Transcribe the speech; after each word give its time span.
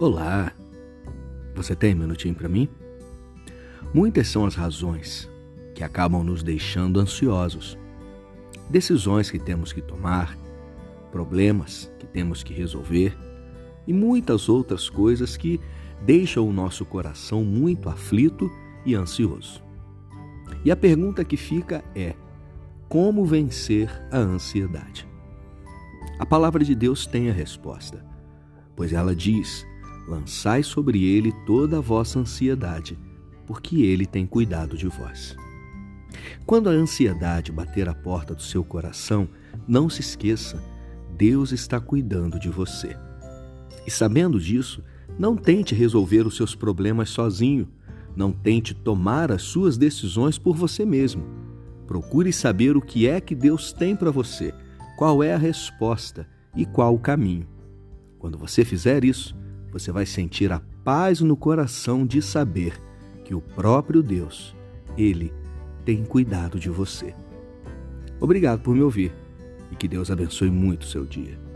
Olá, 0.00 0.50
você 1.54 1.76
tem 1.76 1.94
um 1.94 1.98
minutinho 1.98 2.34
para 2.34 2.48
mim? 2.48 2.70
Muitas 3.92 4.28
são 4.28 4.46
as 4.46 4.54
razões 4.54 5.30
que 5.74 5.84
acabam 5.84 6.24
nos 6.24 6.42
deixando 6.42 6.98
ansiosos. 6.98 7.76
Decisões 8.70 9.30
que 9.30 9.38
temos 9.38 9.74
que 9.74 9.82
tomar, 9.82 10.38
problemas 11.12 11.92
que 11.98 12.06
temos 12.06 12.42
que 12.42 12.54
resolver 12.54 13.14
e 13.86 13.92
muitas 13.92 14.48
outras 14.48 14.88
coisas 14.88 15.36
que 15.36 15.60
deixam 16.00 16.48
o 16.48 16.52
nosso 16.52 16.86
coração 16.86 17.44
muito 17.44 17.90
aflito 17.90 18.50
e 18.86 18.94
ansioso. 18.94 19.62
E 20.64 20.70
a 20.70 20.76
pergunta 20.76 21.22
que 21.26 21.36
fica 21.36 21.84
é: 21.94 22.14
como 22.88 23.26
vencer 23.26 23.90
a 24.10 24.16
ansiedade? 24.16 25.06
A 26.18 26.24
palavra 26.24 26.64
de 26.64 26.74
Deus 26.74 27.04
tem 27.04 27.28
a 27.28 27.34
resposta, 27.34 28.02
pois 28.74 28.94
ela 28.94 29.14
diz: 29.14 29.68
lançai 30.10 30.64
sobre 30.64 31.04
ele 31.04 31.32
toda 31.46 31.78
a 31.78 31.80
vossa 31.80 32.18
ansiedade, 32.18 32.98
porque 33.46 33.82
ele 33.82 34.04
tem 34.04 34.26
cuidado 34.26 34.76
de 34.76 34.88
vós. 34.88 35.36
Quando 36.44 36.68
a 36.68 36.72
ansiedade 36.72 37.52
bater 37.52 37.88
a 37.88 37.94
porta 37.94 38.34
do 38.34 38.42
seu 38.42 38.64
coração, 38.64 39.28
não 39.68 39.88
se 39.88 40.00
esqueça, 40.00 40.60
Deus 41.16 41.52
está 41.52 41.78
cuidando 41.78 42.40
de 42.40 42.48
você. 42.48 42.96
E 43.86 43.90
sabendo 43.90 44.40
disso, 44.40 44.82
não 45.16 45.36
tente 45.36 45.74
resolver 45.74 46.26
os 46.26 46.36
seus 46.36 46.56
problemas 46.56 47.10
sozinho, 47.10 47.68
não 48.16 48.32
tente 48.32 48.74
tomar 48.74 49.30
as 49.30 49.42
suas 49.42 49.78
decisões 49.78 50.38
por 50.38 50.56
você 50.56 50.84
mesmo. 50.84 51.22
Procure 51.86 52.32
saber 52.32 52.76
o 52.76 52.80
que 52.80 53.06
é 53.06 53.20
que 53.20 53.34
Deus 53.34 53.72
tem 53.72 53.94
para 53.94 54.10
você, 54.10 54.52
qual 54.98 55.22
é 55.22 55.32
a 55.34 55.38
resposta 55.38 56.26
e 56.56 56.66
qual 56.66 56.94
o 56.94 56.98
caminho. 56.98 57.46
Quando 58.18 58.36
você 58.36 58.64
fizer 58.64 59.04
isso, 59.04 59.36
você 59.72 59.92
vai 59.92 60.06
sentir 60.06 60.52
a 60.52 60.60
paz 60.84 61.20
no 61.20 61.36
coração 61.36 62.06
de 62.06 62.20
saber 62.20 62.80
que 63.24 63.34
o 63.34 63.40
próprio 63.40 64.02
Deus, 64.02 64.54
Ele 64.96 65.32
tem 65.84 66.04
cuidado 66.04 66.58
de 66.58 66.68
você. 66.68 67.14
Obrigado 68.20 68.60
por 68.60 68.74
me 68.74 68.82
ouvir 68.82 69.12
e 69.70 69.76
que 69.76 69.88
Deus 69.88 70.10
abençoe 70.10 70.50
muito 70.50 70.82
o 70.82 70.86
seu 70.86 71.04
dia. 71.04 71.49